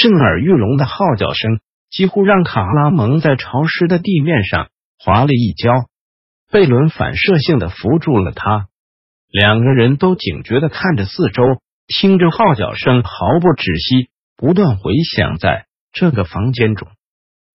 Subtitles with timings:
[0.00, 5.72] 震耳欲聋的号角声几乎让卡拉蒙在潮湿的地面上滑了一跤。
[6.50, 8.68] 贝伦反射性的扶住了他，
[9.28, 11.42] 两个人都警觉的看着四周，
[11.86, 13.10] 听着号角声毫
[13.42, 16.88] 不止息，不断回响在这个房间中。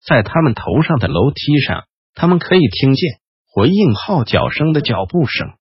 [0.06, 3.18] 在他们头上的楼梯上，他们可以听见
[3.52, 5.54] 回应号角声的脚步声。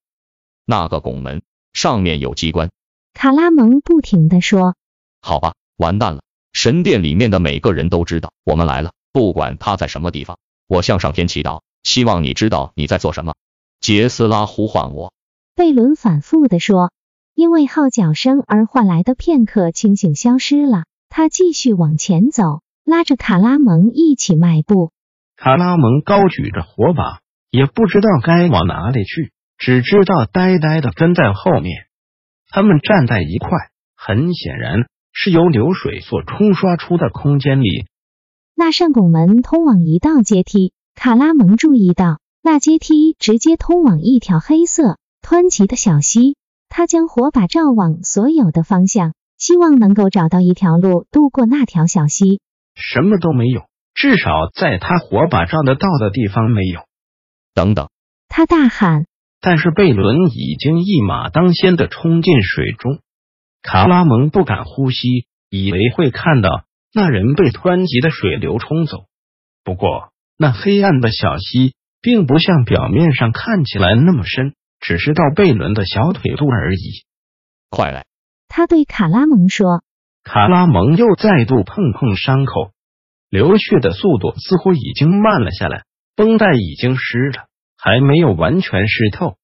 [0.66, 1.40] 那个拱门
[1.73, 2.71] 上面有机关，
[3.15, 4.74] 卡拉蒙不停的说
[5.23, 6.24] ：“好吧，完蛋了。”
[6.55, 10.38] 神殿里面的每个人都知道我们来了，不管他在什么地方。
[10.66, 13.35] 我向上天祈祷，希望你知道你在做什么。
[13.80, 15.13] 杰斯拉呼唤我。
[15.55, 16.91] 贝伦反复的说，
[17.35, 20.85] 因为号角声而换来的片刻清醒消失了。
[21.11, 24.91] 他继续往前走，拉着卡拉蒙一起迈步。
[25.37, 31.87] 卡拉蒙高举着火把，也不知道该往哪里去，只知道呆呆的跟在后面。
[32.49, 33.51] 他们站在一块，
[33.96, 34.87] 很显然。
[35.15, 37.87] 是由流水所冲刷出的空间里，
[38.54, 40.73] 那扇拱门通往一道阶梯。
[40.95, 46.37] 卡拉蒙注意到，那阶梯直接通往一条黑色湍急的小溪。
[46.68, 52.40] 他将火把照往所有的方向，希望能够找到一条路渡过那条小溪。
[52.74, 53.62] 什么都没有，
[53.95, 56.80] 至少在他火把照得到的地方没有。
[57.54, 57.88] 等等！
[58.28, 59.06] 他大喊。
[59.40, 62.99] 但是贝伦已经一马当先的冲进水中。
[63.65, 66.50] 卡拉蒙不敢呼吸，以为会看到
[66.93, 69.06] 那人被湍急的水流冲走。
[69.65, 77.05] 不过，那黑暗的小溪并不像表面上看起来那么深，只是到贝伦的小腿肚而已。
[77.71, 78.05] 快来！
[78.49, 79.83] 他对卡拉蒙说。
[80.22, 82.72] 卡拉蒙又再度碰碰伤口，
[83.31, 85.84] 流血的速度似乎已经慢了下来，
[86.15, 87.47] 绷带已经湿了，
[87.78, 89.39] 还没有完全湿透，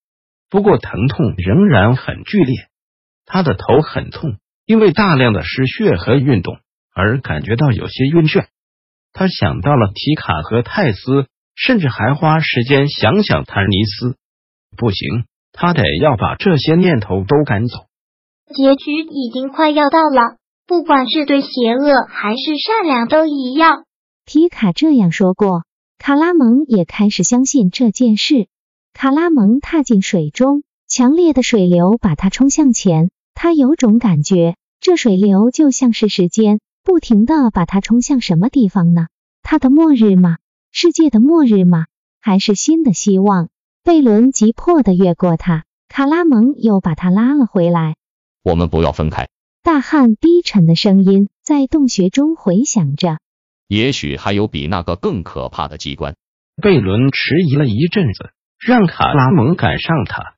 [0.50, 2.69] 不过疼痛仍然很剧烈。
[3.33, 6.57] 他的头很痛，因为大量的失血和运动
[6.93, 8.47] 而感觉到有些晕眩。
[9.13, 14.17] 他想到了提卡和泰斯，甚至还花时间想想坦尼斯。
[14.77, 17.87] 不行，他得要把这些念头都赶走。
[18.53, 23.85] 结局已经快要到了，不管是对邪恶还是善良都一样。
[24.27, 25.63] 提卡这样说过，
[25.99, 28.49] 卡拉蒙也开始相信这件事。
[28.93, 33.11] 卡拉蒙踏进水中，强烈的水流把他冲向前。
[33.43, 39.06] 他有种感觉，这水流就像是时间，不停的把他冲向什么地方呢？
[39.43, 40.37] 他的末日吗？
[40.73, 41.87] 世界的末日吗？
[42.21, 43.49] 还是新的希望？
[43.83, 47.97] 贝伦急迫的越过他，卡拉蒙又把他拉了回来。
[48.43, 49.31] 我们不要分开！
[49.62, 53.21] 大汉低沉的声音在洞穴中回响着。
[53.69, 56.15] 也许还有比那个更可怕的机关。
[56.62, 60.34] 贝伦迟疑了一阵子，让卡拉蒙赶上他，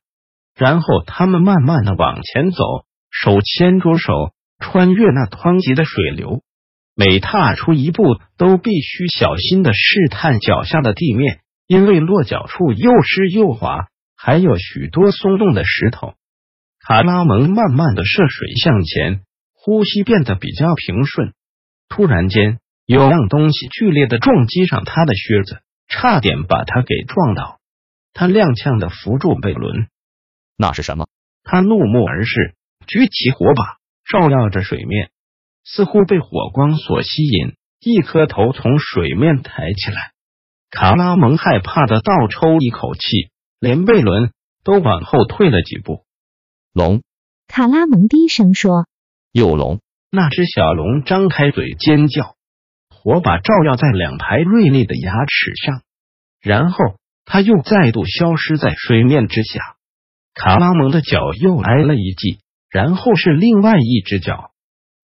[0.55, 2.63] 然后他们慢慢的往前走。
[3.13, 6.41] 手牵着手，穿越那湍急的水流，
[6.95, 8.03] 每踏出一步
[8.37, 13.87] 都必须小心的试探脚下的地面，因为落脚处又湿又滑，
[14.17, 16.15] 还有许多松动的石头。
[16.79, 19.21] 卡拉蒙慢慢的涉水向前，
[19.53, 21.33] 呼吸变得比较平顺。
[21.87, 27.59] 突然间，有样东西剧烈的撞击上他的靴子，差点把他给撞倒。
[28.11, 29.87] 他踉跄的扶住贝伦，
[30.57, 31.07] 那是什么？
[31.43, 32.55] 他怒目而视。
[32.87, 33.77] 举起火把，
[34.09, 35.11] 照耀着水面，
[35.63, 40.11] 似乎被火光所吸引，一颗头从水面抬起来。
[40.69, 44.31] 卡拉蒙害怕的倒抽一口气，连贝伦
[44.63, 46.05] 都往后退了几步。
[46.73, 47.03] 龙，
[47.47, 48.87] 卡拉蒙低声说
[49.31, 49.79] ：“有龙！”
[50.09, 52.35] 那只小龙张开嘴尖叫，
[52.89, 55.81] 火把照耀在两排锐利的牙齿上，
[56.39, 56.77] 然后
[57.25, 59.59] 它又再度消失在水面之下。
[60.35, 62.42] 卡拉蒙的脚又挨了一记。
[62.73, 64.49] 然后是另外一只脚，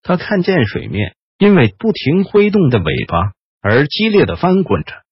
[0.02, 5.04] 他看见水面因为不停挥动的尾巴而激烈的翻滚着。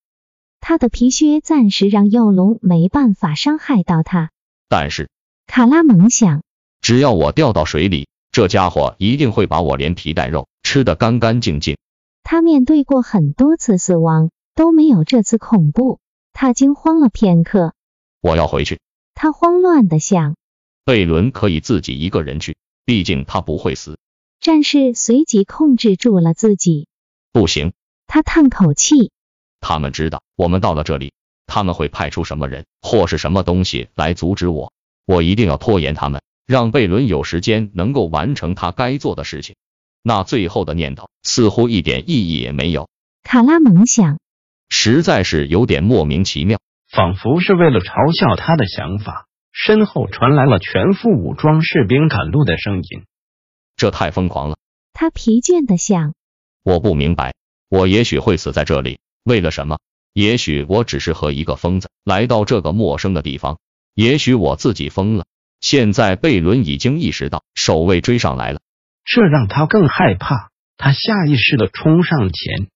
[0.60, 4.32] 他的皮靴暂时让幼龙没办法伤害到他，
[4.68, 5.12] 但是
[5.46, 6.42] 卡拉蒙想，
[6.82, 11.78] 只要我掉到水里，这家伙一定会把我连皮带肉吃得干干净净。
[12.24, 16.00] 他面对过很多次死亡，都没有这次恐怖。
[16.34, 17.76] 他惊慌了片刻，
[18.20, 18.80] 我要回去。
[19.14, 20.36] 他慌乱的想。
[20.88, 22.56] 贝伦可以自己一个人去，
[22.86, 24.00] 毕竟他不会死。
[24.40, 26.88] 战士随即控制住了自己。
[27.34, 27.74] 不行，
[28.08, 29.12] 他叹口气。
[29.60, 31.12] 他们知道我们到了这里，
[31.46, 34.72] 他们会派出什么人或是什么东西来阻止我。
[35.06, 39.58] 我一定要拖延他们，让贝伦有时间能够完成他该做的事情。
[40.04, 42.88] 那最后的念头似乎一点意义也没有。
[43.24, 44.20] 卡拉蒙想，
[44.70, 49.27] 实在是有点莫名其妙，仿佛是为了嘲笑他的想法。
[49.60, 53.06] 身后传来了全副武装士兵赶路的声音，
[53.76, 54.58] 这太疯狂了。
[54.94, 56.14] 他疲倦的想，
[56.64, 57.34] 我不明白，
[57.68, 59.80] 我也许会死在这里，为了什么？
[60.14, 63.58] 也许我只是和一个疯子来到这个陌生的地方，
[63.96, 65.26] 也许我自己疯了。
[65.60, 68.62] 现在贝伦已经意识到守卫追上来了，
[69.06, 70.52] 这让他更害怕。
[70.78, 72.68] 他下意识的冲上前，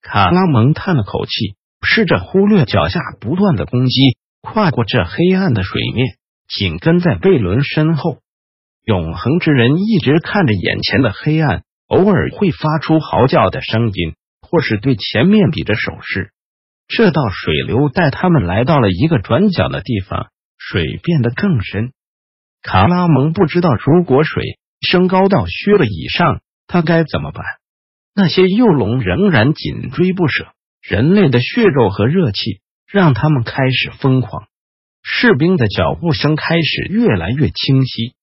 [0.00, 6.16] 卡拉蒙叹了口气，试着忽略脚下不断的攻击，跨过这黑暗的水面。
[6.50, 8.18] 紧跟在贝伦身后，
[8.84, 16.32] 永恒之人一直看着眼前的黑暗，偶尔会发出嚎叫的声音，或是对前面比着手势。
[16.88, 21.92] 这道水流带他们来到了一个转角的地方，水变得更深。
[22.62, 27.44] 卡拉蒙不知道，如果水升高到靴子以上，他该怎么办？
[28.12, 30.48] 那些幼龙仍然紧追不舍，
[30.82, 34.48] 人类的血肉和热气让他们开始疯狂。
[35.02, 38.14] 士兵的脚步声开始越来越清晰，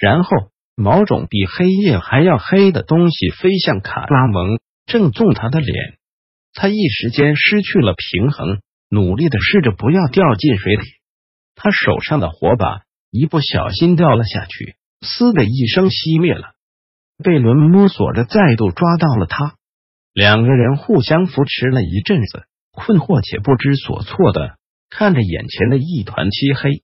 [0.00, 0.30] 然后
[0.74, 5.98] 某种比黑夜还要黑的东西飞向卡拉蒙，正中他的脸。
[6.52, 10.82] 他一时间失去了平衡，努力的试着不要掉进水里。
[11.54, 12.80] 他手上的火把
[13.10, 16.54] 一不小心掉了下去，嘶的一声熄灭了。
[17.22, 19.54] 贝伦摸索着再度抓到了他，
[20.12, 24.56] 两个人互相扶持了一阵子，困惑且不知所措的。
[24.90, 26.82] 看着眼前的一团漆黑，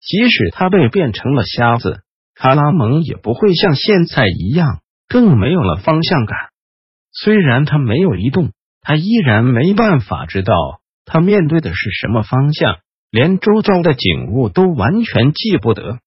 [0.00, 2.02] 即使他被变成了瞎子，
[2.34, 6.36] 卡拉蒙也不会像现在一样更没有了方向感。
[7.12, 8.50] 虽然他没有移动，
[8.80, 10.54] 他依然没办法知道
[11.04, 12.78] 他面对的是什么方向，
[13.10, 16.00] 连周遭的景物都完全记不得。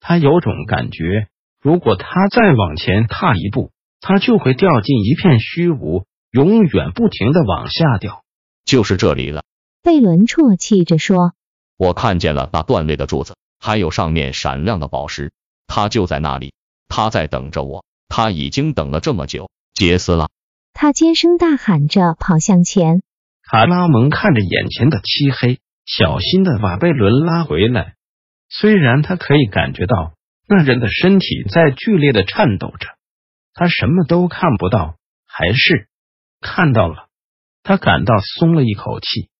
[0.00, 1.28] 他有种感觉，
[1.62, 3.70] 如果他再往前踏一步，
[4.00, 8.22] 他就会掉进一片虚无，永远不停的往下掉。
[8.64, 9.44] 就是这里了。
[9.88, 11.32] 贝伦啜泣着说
[11.78, 15.32] ：“我看见了那断裂的柱子，还有上面闪亮的宝石。
[15.66, 16.52] 他就在那里，
[16.88, 17.86] 他在等着我。
[18.06, 20.28] 他已经等了这么久。”杰斯拉，
[20.74, 23.00] 他尖声大喊着跑向前。
[23.50, 27.94] 卡拉蒙看着眼前的漆黑，小心的把贝伦拉回来。
[28.50, 30.12] 虽然他可以感觉到
[30.46, 32.88] 那人的身体在剧烈的颤抖着，
[33.54, 34.96] 他什么都看不到，
[35.26, 35.88] 还是
[36.42, 37.08] 看到了。
[37.62, 39.30] 他感到松了一口气。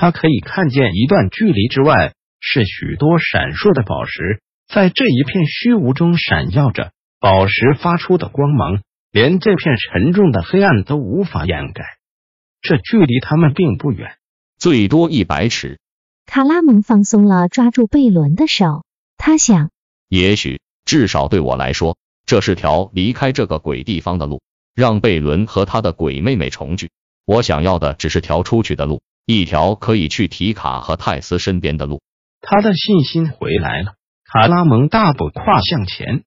[0.00, 6.92] 他可以看见一段距离之外是许多闪烁的宝石，在这一片虚无中闪耀着。
[7.18, 8.80] 宝石发出的光芒，
[9.10, 11.82] 连这片沉重的黑暗都无法掩盖。
[12.62, 14.18] 这距离他们并不远，
[14.56, 15.80] 最多一百尺。
[16.26, 18.84] 卡拉蒙放松了抓住贝伦的手，
[19.16, 19.70] 他想，
[20.08, 24.40] 也许至少对我来说，这是条离开这个鬼地方的路，
[24.76, 26.90] 让贝伦和他的鬼妹妹重聚。
[27.24, 29.02] 我想要的只是条出去的路。
[29.30, 32.00] 一条可以去提卡和泰斯身边的路，
[32.40, 33.92] 他的信心回来了。
[34.24, 36.24] 卡拉蒙大步跨向前，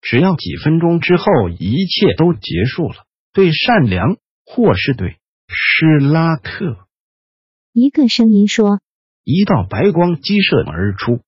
[0.00, 3.04] 只要几分钟之后，一切都结束了。
[3.32, 6.88] 对善良，或是对施拉克，
[7.72, 8.80] 一个声音说
[9.22, 11.20] ：“一道白光激射而出。”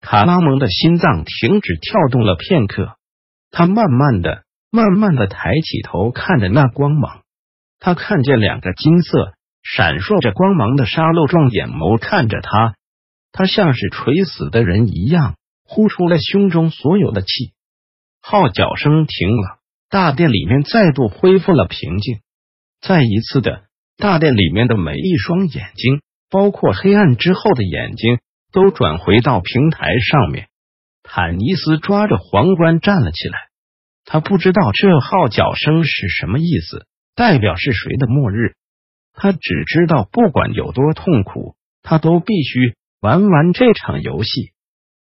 [0.00, 2.96] 卡拉蒙的心脏停止跳动了片刻，
[3.50, 7.24] 他慢慢的、慢慢的抬起头，看着那光芒。
[7.78, 9.34] 他看见两个金色。
[9.62, 12.74] 闪烁着光芒的沙漏状眼眸看着他，
[13.30, 17.52] 他像是垂死的人一样，呼出了胸中所有的气。
[18.20, 22.20] 号角声停了，大殿里面再度恢复了平静。
[22.80, 23.64] 再一次的，
[23.96, 28.18] 大殿里面的每一双眼睛，包括黑暗之后的眼睛，
[28.52, 30.48] 都转回到平台上面。
[31.04, 33.38] 坦尼斯抓着皇冠站了起来，
[34.04, 38.54] 他不知道这号角声是什么意思，代表是谁的末日。
[39.12, 44.52] 他只知道，不管有多痛苦，他都必须玩完这场游戏。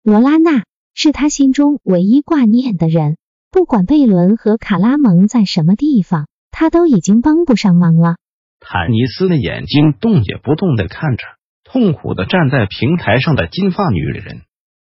[0.04, 3.18] 罗拉娜是他心中唯一挂念的人，
[3.52, 8.18] 不管贝伦和卡拉蒙在什么地方，他都已经帮不上忙了。
[8.60, 11.24] 坦尼斯的眼睛动也不动的看着
[11.64, 14.42] 痛苦的站在平台上的金发女人，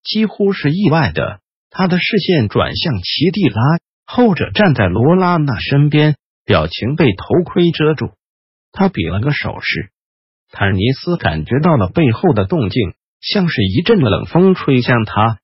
[0.05, 3.61] 几乎是意外的，他的视线转向奇蒂拉，
[4.05, 8.11] 后者站在罗拉娜身边，表情被头盔遮住。
[8.77, 9.91] 他比了个手势，
[10.53, 15.39] 坦尼斯感觉到了背后的动静，像是一阵冷风吹向他。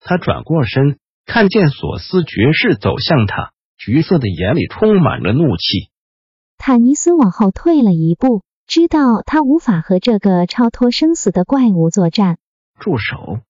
[0.00, 5.90] 他转过身，看见索斯爵士走向他，橘色的眼里充满了怒气。
[6.56, 12.38] 坦尼斯往后退了一步，知道他无法和这个超脱生死的怪物作战。
[12.78, 13.40] 住手！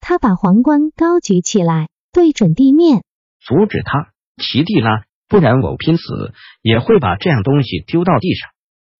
[0.00, 3.02] 他把皇冠高举起来，对准地面，
[3.40, 8.50] 阻止他，奇蒂拉，不然我拼死也会把这样东西丢到地上。